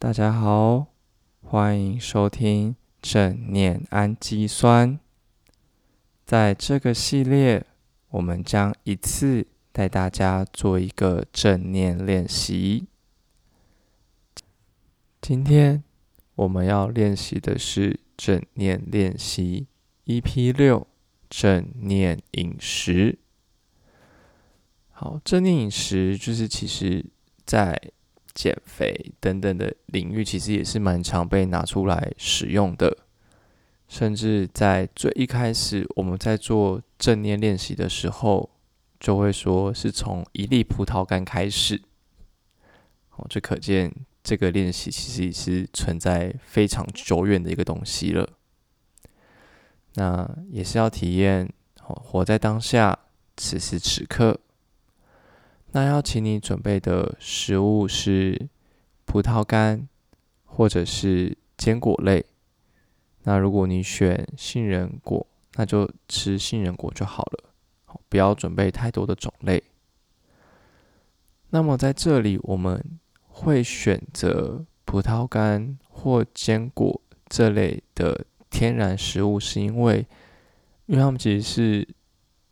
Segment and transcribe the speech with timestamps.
[0.00, 0.86] 大家好，
[1.40, 4.96] 欢迎收听正念氨基酸。
[6.24, 7.66] 在这个系列，
[8.10, 12.86] 我们将一次带大家做一个正念练习。
[15.20, 15.82] 今天
[16.36, 19.66] 我们要练习的是正念练习
[20.06, 20.86] EP 六
[21.28, 23.18] 正念饮食。
[24.92, 27.04] 好，正念饮食就是其实
[27.44, 27.90] 在
[28.38, 32.96] 减肥等等的领域，其实也是蛮常被拿出来使用的。
[33.88, 38.48] 甚至在最一开始，我们在做正念练习的时候，
[39.00, 41.82] 就会说是从一粒葡萄干开始。
[43.16, 43.92] 哦，就可见
[44.22, 48.28] 这个练习其实也是存在非常久远的一个东西了。
[49.94, 52.96] 那也是要体验活在当下，
[53.36, 54.38] 此时此刻。
[55.78, 58.48] 那要请你准备的食物是
[59.04, 59.86] 葡萄干，
[60.44, 62.26] 或者是坚果类。
[63.22, 67.44] 那如果你选杏仁果，那就吃杏仁果就好了，
[68.08, 69.62] 不要准备太多的种类。
[71.50, 72.84] 那么在这里，我们
[73.28, 80.04] 会选择葡萄干或坚果这类的天然食物，是因为，
[80.86, 81.88] 因为它们其实是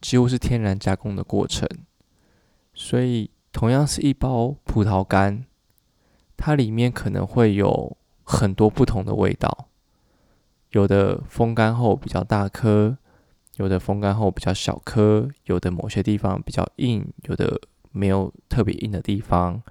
[0.00, 1.68] 几乎是天然加工的过程，
[2.82, 5.44] 所以同样是一包葡萄干，
[6.36, 9.68] 它里面可能会有很多不同的味道。
[10.70, 12.98] 有的风干后比较大颗，
[13.54, 17.60] 有的风干后比较小颗，有的某些地方比较硬，有的
[17.92, 19.62] 没有特别硬的地方。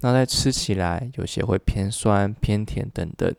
[0.00, 3.34] 那在吃起来，有些会偏酸、偏甜等等，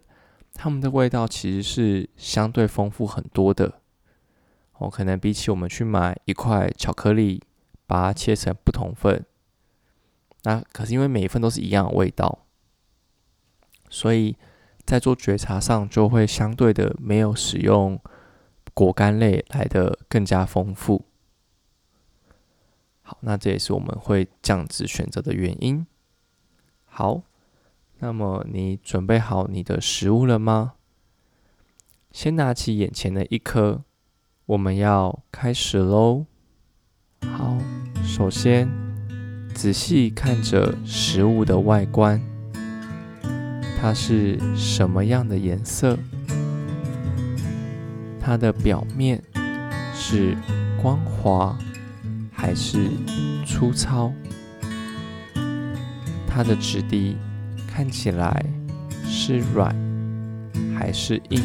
[0.55, 3.81] 它们的味道其实是相对丰富很多的。
[4.79, 7.43] 哦，可能比起我们去买一块巧克力，
[7.85, 9.25] 把它切成不同份，
[10.43, 12.45] 那可是因为每一份都是一样的味道，
[13.89, 14.35] 所以。
[14.85, 17.99] 在做觉察上，就会相对的没有使用
[18.75, 21.05] 果干类来的更加丰富。
[23.01, 25.87] 好，那这也是我们会这样子选择的原因。
[26.83, 27.23] 好，
[27.97, 30.75] 那么你准备好你的食物了吗？
[32.11, 33.83] 先拿起眼前的一颗，
[34.45, 36.27] 我们要开始喽。
[37.33, 37.57] 好，
[38.03, 38.69] 首先
[39.53, 42.21] 仔细看着食物的外观。
[43.81, 45.97] 它是什么样的颜色？
[48.19, 49.21] 它的表面
[49.93, 50.35] 是
[50.81, 51.55] 光滑
[52.31, 52.89] 还是
[53.45, 54.11] 粗糙？
[56.27, 57.15] 它的质地
[57.67, 58.43] 看起来
[59.05, 59.75] 是软
[60.75, 61.41] 还是硬？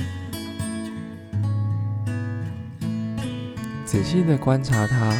[3.84, 5.12] 仔细的观察它，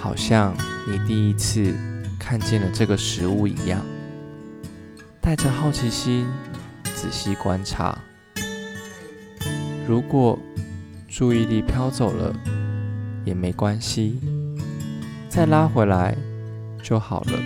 [0.00, 0.56] 好像
[0.88, 1.74] 你第一次
[2.18, 3.84] 看见了这个食物一样。
[5.20, 6.26] 带着好奇心，
[6.94, 7.98] 仔细观察。
[9.86, 10.38] 如果
[11.06, 12.34] 注意力飘走了，
[13.24, 14.18] 也没关系，
[15.28, 16.16] 再拉回来
[16.82, 17.38] 就好了。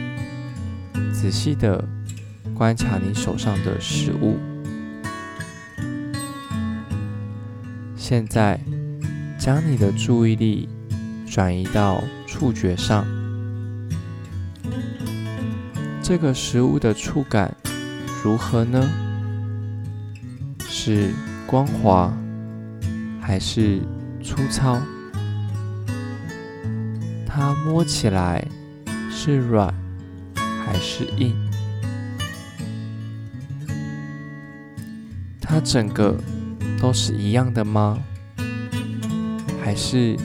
[1.12, 1.84] 仔细的
[2.54, 4.38] 观察你手上的食物。
[7.96, 8.60] 现在，
[9.38, 10.68] 将你的注意力
[11.26, 13.06] 转移到触觉上。
[16.02, 17.54] 这个食物的触感。
[18.24, 18.90] 如何呢？
[20.68, 21.12] 是
[21.46, 22.12] 光滑
[23.20, 23.80] 还是
[24.20, 24.80] 粗糙？
[27.24, 28.44] 它摸起来
[29.12, 29.72] 是软
[30.34, 31.32] 还是硬？
[35.40, 36.16] 它整个
[36.80, 37.96] 都是一样的吗？
[39.62, 40.16] 还是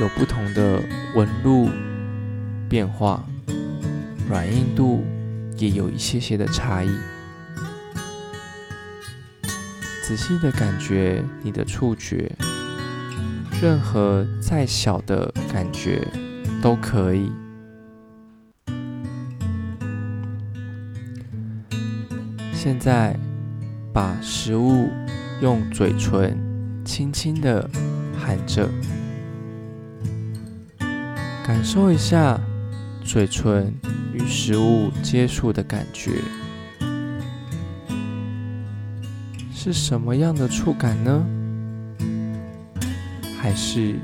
[0.00, 0.82] 有不同的
[1.14, 1.68] 纹路
[2.68, 3.22] 变化？
[4.30, 5.04] 软硬度
[5.58, 6.88] 也有一些些的差异。
[10.02, 12.32] 仔细的感觉你的触觉，
[13.60, 16.08] 任何再小的感觉
[16.62, 17.30] 都可以。
[22.54, 23.14] 现在
[23.92, 24.88] 把食物
[25.42, 26.38] 用嘴唇
[26.84, 27.68] 轻轻的
[28.18, 28.68] 含着，
[31.44, 32.40] 感受一下
[33.04, 33.74] 嘴唇
[34.12, 36.22] 与食物接触的感觉。
[39.52, 41.26] 是什么样的触感呢？
[43.38, 43.96] 还是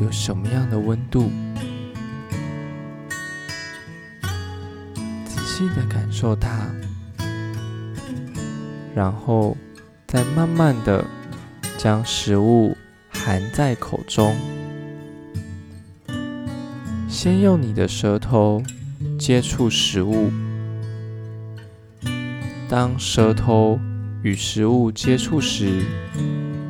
[0.00, 1.30] 有什么样的温度？
[5.24, 6.66] 仔细的感受它，
[8.94, 9.56] 然后
[10.06, 11.04] 再慢慢的
[11.78, 12.76] 将食物
[13.08, 14.36] 含在口中。
[17.20, 18.62] 先用你的舌头
[19.18, 20.30] 接触食物，
[22.68, 23.76] 当舌头
[24.22, 25.82] 与食物接触时，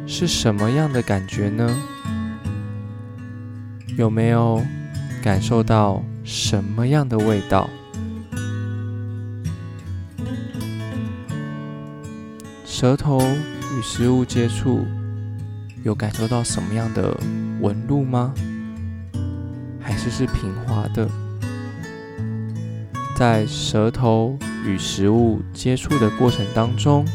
[0.06, 1.68] 是什么样的感觉呢？
[3.98, 4.64] 有没有
[5.22, 7.68] 感受到什么样的味道？
[12.64, 14.86] 舌头与食物接触，
[15.84, 17.14] 有感受到什么样的
[17.60, 18.32] 纹路吗？
[19.88, 21.08] 还是是平滑的？
[23.16, 27.06] 在舌头与食物接触的过程当中，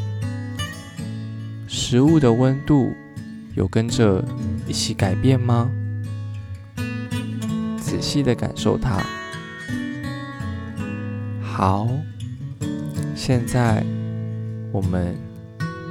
[1.68, 2.92] 食物的温度
[3.56, 4.26] 有跟着
[4.66, 5.70] 一起改变吗？
[7.80, 9.04] 仔细的感受它。
[11.44, 11.88] 好，
[13.16, 13.86] 现在
[14.72, 15.16] 我们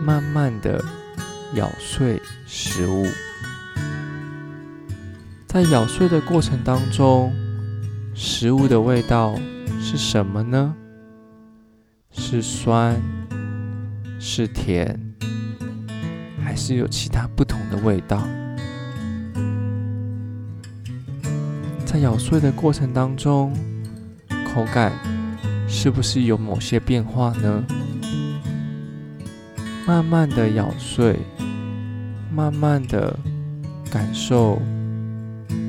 [0.04, 0.84] 慢慢的
[1.54, 3.06] 咬碎食物，
[5.52, 7.30] 在咬碎的过程当中，
[8.14, 9.38] 食物的味道。
[9.78, 10.74] 是什么呢？
[12.10, 12.96] 是酸，
[14.18, 14.98] 是甜，
[16.42, 18.22] 还是有其他不同的味道？
[21.84, 23.52] 在咬碎的过程当中，
[24.54, 24.90] 口感
[25.68, 27.62] 是不是有某些变化呢？
[29.86, 31.18] 慢慢的咬碎，
[32.34, 33.14] 慢慢的
[33.90, 34.58] 感受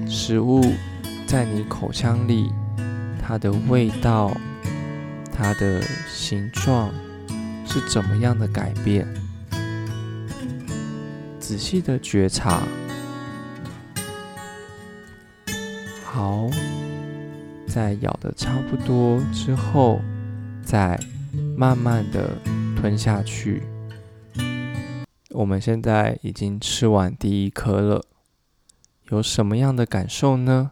[0.07, 0.61] 食物
[1.25, 2.51] 在你口腔里。
[3.25, 4.35] 它的味道，
[5.31, 6.93] 它的形状
[7.65, 9.07] 是怎么样的改变？
[11.39, 12.63] 仔细的觉察。
[16.03, 16.49] 好，
[17.65, 20.01] 在咬的差不多之后，
[20.61, 20.99] 再
[21.55, 22.29] 慢慢的
[22.75, 23.63] 吞下去。
[25.29, 28.03] 我们现在已经吃完第一颗了，
[29.09, 30.71] 有什么样的感受呢？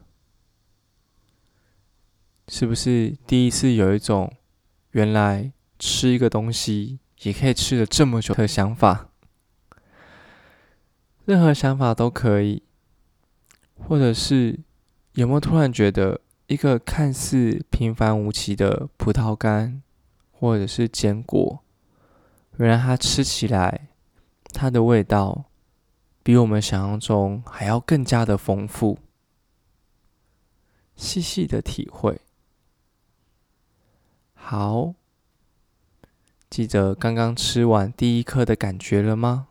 [2.48, 4.32] 是不是第一次有一种
[4.90, 9.08] 原来吃一个东西也可以吃了这么久的想法？
[11.24, 12.64] 任何想法都可以，
[13.78, 14.58] 或者是
[15.12, 19.80] 有没有突然觉得一个看似平凡无奇的葡萄干，
[20.32, 21.62] 或者是坚果，
[22.56, 23.88] 原来它吃起来
[24.52, 25.44] 它的味道
[26.22, 28.98] 比我们想象中还要更加的丰富，
[30.94, 32.20] 细细的体会。
[34.34, 34.94] 好，
[36.48, 39.48] 记得刚刚吃完第一颗的感觉了吗？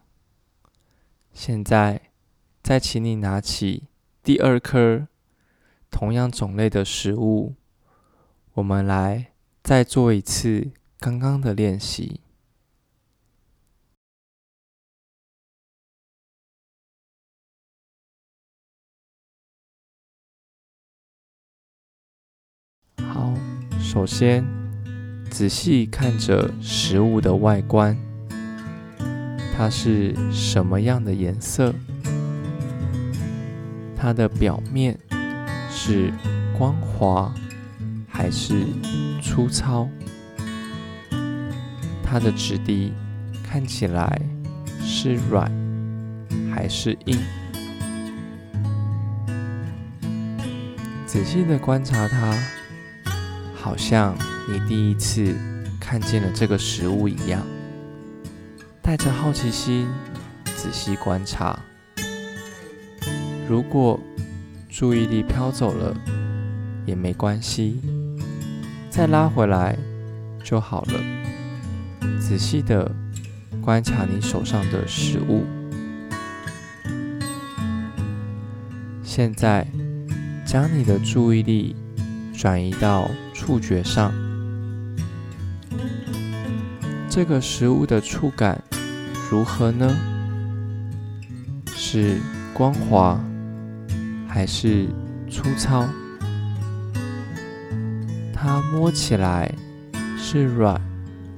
[1.34, 2.10] 现在
[2.62, 3.88] 再请你拿起
[4.24, 5.08] 第二颗
[5.90, 7.56] 同样种类的食物，
[8.54, 9.32] 我们来
[9.64, 12.22] 再做一次刚刚的练习。
[23.92, 24.42] 首先。
[25.30, 27.98] 仔细看着食物的外观，
[29.54, 31.74] 它是什么样的颜色？
[33.98, 34.98] 它的表面
[35.70, 36.14] 是
[36.58, 37.34] 光滑
[38.08, 38.66] 还是
[39.22, 39.90] 粗糙？
[42.02, 42.94] 它的质地
[43.44, 44.22] 看起来
[44.82, 45.52] 是软
[46.54, 47.18] 还是硬？
[51.06, 52.34] 仔细的观察它，
[53.72, 54.14] 好像。
[54.50, 55.34] 你第一次
[55.80, 57.42] 看见了这个食物一样，
[58.82, 59.88] 带着好奇心
[60.44, 61.58] 仔细观察。
[63.48, 63.98] 如果
[64.68, 65.96] 注意力飘走了
[66.86, 67.80] 也没关系，
[68.90, 69.78] 再拉回来
[70.44, 71.00] 就好了。
[72.20, 72.92] 仔细的
[73.62, 75.46] 观察你手上的食物。
[79.02, 79.66] 现在
[80.46, 81.74] 将你的注意力
[82.34, 83.10] 转移到
[83.42, 84.14] 触觉上。
[87.10, 88.64] 这个食物的触感
[89.32, 89.98] 如何呢？
[91.76, 92.20] 是
[92.54, 93.20] 光滑
[94.28, 94.88] 还是
[95.28, 95.90] 粗糙？
[98.32, 99.52] 它摸起来
[100.20, 100.80] 是软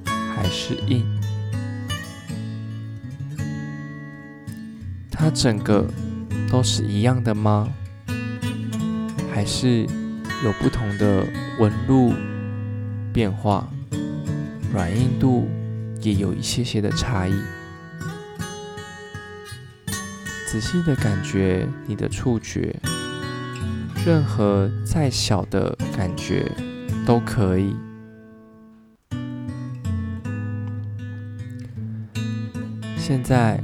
[0.04, 1.02] 还是硬？
[5.10, 5.86] 它整个
[6.50, 7.66] 都是一样的吗？
[9.32, 9.86] 还是
[10.44, 11.26] 有不同的
[11.58, 12.12] 纹路
[13.12, 13.66] 变化？
[14.72, 15.48] 软硬度？
[16.02, 17.32] 也有一些些的差异。
[20.46, 22.76] 仔细的感觉你的触觉，
[24.04, 26.52] 任何再小的感觉
[27.06, 27.74] 都可以。
[32.98, 33.58] 现在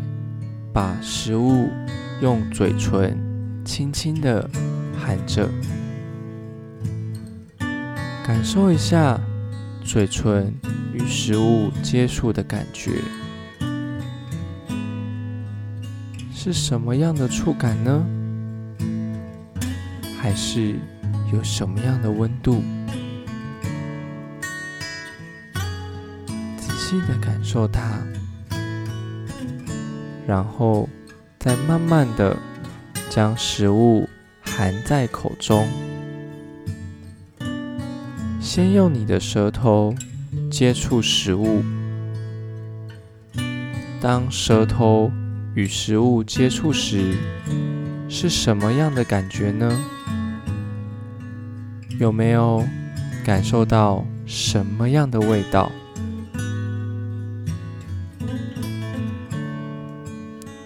[0.72, 1.68] 把食物
[2.22, 3.18] 用嘴唇
[3.66, 4.48] 轻轻的
[4.98, 5.46] 含着，
[8.32, 9.20] 感受一下
[9.84, 10.54] 嘴唇。
[10.94, 13.02] 与食物接触的感觉，
[16.32, 18.06] 是什么样的触感呢？
[20.20, 20.76] 还是
[21.32, 22.62] 有什么样的温度？
[26.56, 27.98] 仔细的感受它，
[30.24, 30.88] 然后
[31.40, 32.36] 再慢慢的
[33.08, 34.08] 将食物
[34.40, 35.66] 含在口中。
[38.52, 39.94] 先用你的舌头
[40.50, 41.62] 接触食物，
[44.00, 45.08] 当舌头
[45.54, 47.14] 与食物接触时，
[48.08, 49.70] 是什么样的感觉呢？
[52.00, 52.66] 有没有
[53.24, 55.70] 感受到什么样的味道？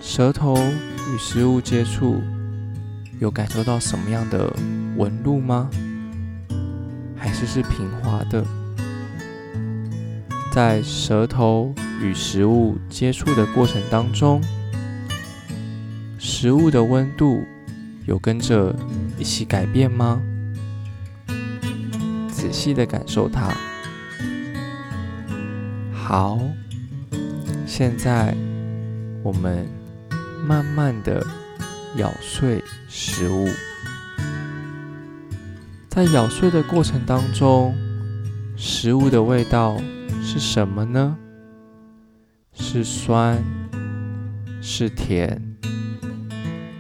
[0.01, 2.23] 舌头与食物接触，
[3.21, 4.51] 有感受到什么样的
[4.97, 5.69] 纹路吗？
[7.25, 8.45] 还是是平滑的，
[10.53, 14.43] 在舌头与食物接触的过程当中，
[16.19, 17.43] 食物的温度
[18.07, 18.77] 有跟着
[19.19, 20.21] 一起改变吗？
[22.31, 23.55] 仔细的感受它。
[25.95, 26.39] 好，
[27.67, 28.37] 现在
[29.23, 29.67] 我们
[30.47, 31.27] 慢慢的
[31.97, 33.49] 咬碎食物。
[35.95, 37.73] 在咬碎的过程当中，
[38.57, 39.77] 食物的味道
[40.21, 41.17] 是什么呢？
[42.53, 43.41] 是酸，
[44.61, 45.41] 是甜，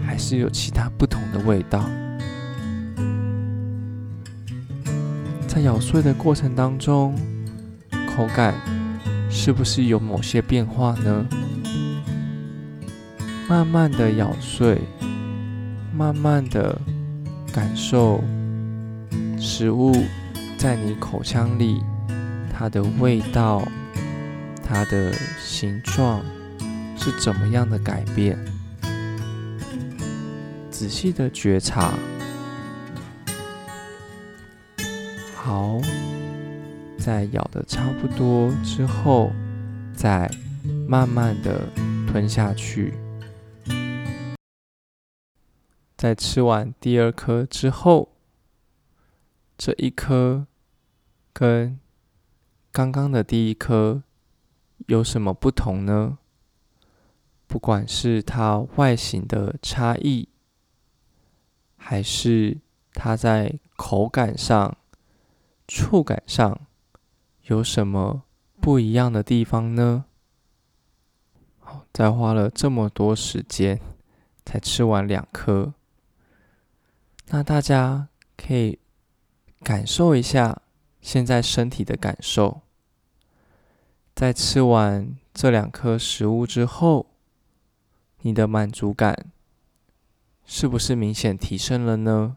[0.05, 1.89] 还是有其他不同的味道？
[5.47, 7.15] 在咬碎的过程当中，
[8.17, 8.53] 口感
[9.31, 11.25] 是不是有某些变化呢？
[13.49, 14.81] 慢慢的咬碎，
[15.97, 16.77] 慢慢的
[17.53, 18.21] 感受。
[19.47, 19.93] 食物
[20.57, 21.83] 在你口腔里，
[22.51, 23.63] 它的味道、
[24.65, 26.25] 它的形状
[26.97, 28.39] 是怎么样的改变？
[30.71, 31.93] 仔细的觉察。
[35.37, 35.79] 好，
[36.99, 39.31] 在咬的差不多之后，
[39.95, 40.29] 再
[40.89, 41.61] 慢慢的
[42.11, 42.95] 吞下去。
[45.99, 48.14] 在吃完第二颗之后。
[49.57, 50.47] 这一颗
[51.33, 51.79] 跟
[52.73, 54.03] 刚刚的第一颗
[54.87, 56.19] 有什么不同呢？
[57.47, 60.29] 不管是它外形的差异，
[61.77, 62.59] 还是
[62.93, 64.77] 它在口感上、
[65.69, 66.67] 触感上
[67.43, 68.25] 有什么
[68.61, 70.07] 不一样的地方呢？
[71.61, 73.81] 好，再花了这么多时间
[74.45, 75.75] 才吃完两颗，
[77.29, 78.81] 那大家可以。
[79.65, 80.61] 感受一下
[81.01, 82.61] 现在身体的感受，
[84.15, 87.07] 在吃完这两颗食物之后，
[88.21, 89.33] 你的满足感
[90.45, 92.37] 是不是明显提升了呢？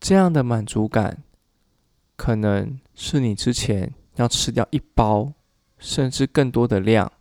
[0.00, 1.22] 这样的满足感，
[2.16, 5.32] 可能是你之前要吃掉一包
[5.78, 7.12] 甚至更多的量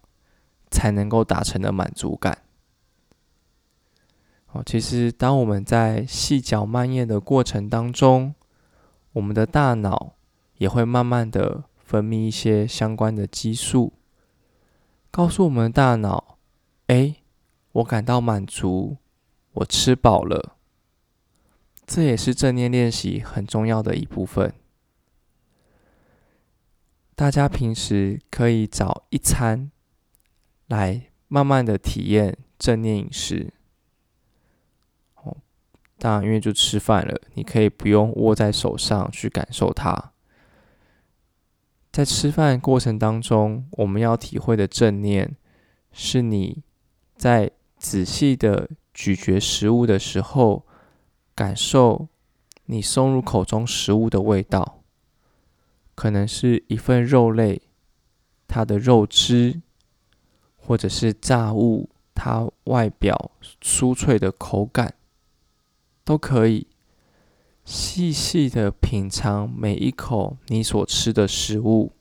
[0.72, 2.49] 才能够达成的满足感。
[4.52, 8.34] 哦，其实当我们在细嚼慢咽的过程当中，
[9.14, 10.16] 我们的大脑
[10.58, 13.94] 也会慢慢的分泌一些相关的激素，
[15.12, 16.40] 告诉我们的大脑
[16.88, 17.18] ：“哎，
[17.74, 18.98] 我感到满足，
[19.54, 20.56] 我吃饱了。”
[21.86, 24.54] 这也是正念练习很重要的一部分。
[27.16, 29.72] 大家平时可以找一餐
[30.68, 33.54] 来慢慢的体验正念饮食。
[36.00, 40.14] 当然，因为就吃饭了，你可以不用握在手上去感受它。
[41.92, 45.36] 在吃饭过程当中，我们要体会的正念，
[45.92, 46.64] 是你
[47.16, 50.66] 在仔细的咀嚼食物的时候，
[51.36, 52.08] 感受
[52.66, 54.84] 你送入口中食物的味道，
[55.96, 57.62] 可能是一份肉类，
[58.48, 59.62] 它的肉汁，
[60.56, 64.94] 或者是炸物，它外表酥脆的口感。
[66.10, 66.66] 都可以
[67.64, 71.92] 细细的品尝每一口你所吃的食物。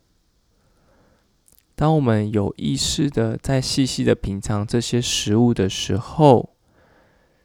[1.74, 6.54] 当我们有意识的在细细的品尝这些食物的时候，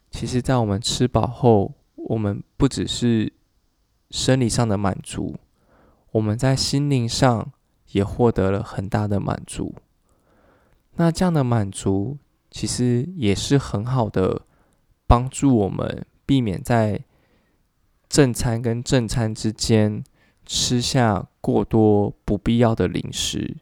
[0.10, 3.34] 其实，在我们吃饱后，我们不只是
[4.10, 5.36] 生理上的满足，
[6.12, 7.52] 我们在心灵上
[7.92, 9.76] 也获得了很大的满足。
[10.96, 12.18] 那这样的满足，
[12.50, 14.44] 其实也是很好的
[15.06, 16.06] 帮助我们。
[16.26, 17.04] 避免在
[18.10, 20.04] 正餐跟正餐之间
[20.46, 23.58] 吃下过多不必要的零食，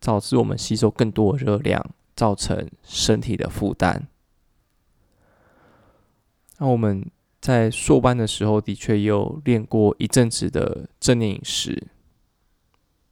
[0.00, 4.08] 导致我们吸收更多的热量，造成身体的负担。
[6.58, 7.10] 那我们
[7.40, 11.88] 在硕班的时候，的确有练过一阵子的正念饮食。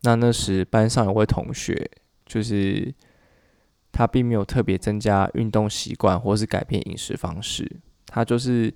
[0.02, 1.90] 那那时班上有位同学，
[2.24, 2.94] 就是
[3.90, 7.80] 他并没有特别增加运动习惯，或是改变饮食方式，
[8.12, 8.74] 他就是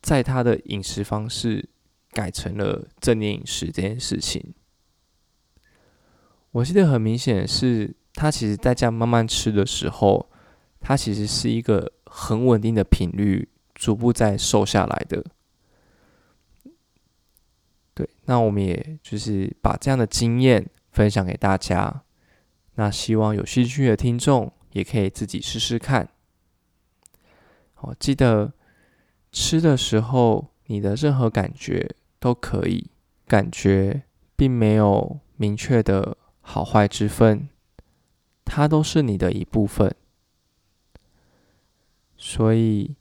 [0.00, 1.68] 在他的饮食方式
[2.12, 4.54] 改成了正念饮食这件事情。
[6.52, 10.30] 我记得很明显是，他其实在这样慢慢吃的时候，
[10.80, 15.22] 他其实是一个很稳定的频率，逐步在瘦下来的。
[17.92, 22.02] 对，那我们也就是把这样的经验分享给大家。
[22.76, 26.08] 那希望有兴趣的听众也可以自己试试看。
[27.86, 28.52] 我，记得
[29.32, 32.90] 吃的时候，你的任何感觉都可以，
[33.26, 34.02] 感觉
[34.36, 37.48] 并没有明确的好坏之分，
[38.44, 39.94] 它都是你的一部分。
[42.16, 42.96] 所以，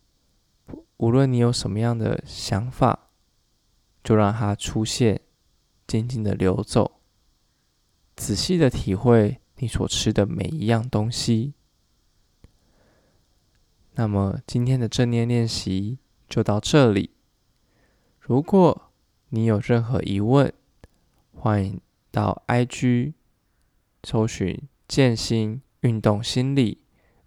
[0.97, 3.01] 无论你有什么样的想法。
[4.03, 5.19] 就让它出现，
[5.87, 6.99] 静静的流走，
[8.15, 11.55] 仔细的体会你所吃的每一样东西。
[13.97, 17.11] 那么今天的正念练习就到这里。
[18.19, 18.91] 如果
[19.29, 20.51] 你有任何疑问，
[21.33, 21.79] 欢迎
[22.11, 23.13] 到 IG
[24.03, 26.79] 搜寻“健心运动心理”，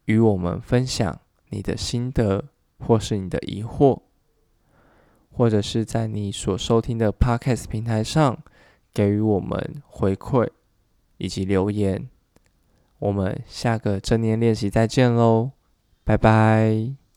[0.05, 2.45] 与我们分享你的心得
[2.79, 4.03] 或是你的疑惑。
[5.31, 8.43] 或者是在你所收听的 Podcast 平台上
[8.93, 10.51] 给予我们回馈
[11.17, 12.11] 以及留言，
[12.99, 15.53] 我们下个正念练习再见喽，
[16.09, 17.08] 拜拜。